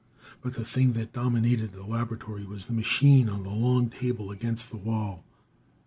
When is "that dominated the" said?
0.93-1.83